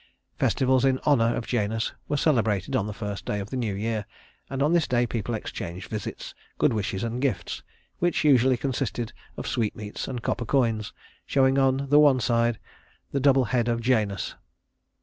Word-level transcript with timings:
Festivals 0.39 0.83
in 0.83 0.99
honor 1.05 1.35
of 1.35 1.45
Janus 1.45 1.93
were 2.07 2.17
celebrated 2.17 2.75
on 2.75 2.87
the 2.87 2.91
first 2.93 3.23
day 3.23 3.39
of 3.39 3.51
the 3.51 3.55
new 3.55 3.75
year, 3.75 4.05
and 4.49 4.63
on 4.63 4.73
this 4.73 4.87
day 4.87 5.05
people 5.05 5.35
exchanged 5.35 5.89
visits, 5.89 6.33
good 6.57 6.73
wishes, 6.73 7.03
and 7.03 7.21
gifts, 7.21 7.61
which 7.99 8.23
usually 8.23 8.57
consisted 8.57 9.13
of 9.37 9.45
sweetmeats 9.47 10.07
and 10.07 10.23
copper 10.23 10.45
coins 10.45 10.91
showing 11.27 11.59
on 11.59 11.87
one 11.91 12.19
side 12.19 12.57
the 13.11 13.19
double 13.19 13.45
head 13.53 13.67
of 13.67 13.79
Janus. 13.79 14.33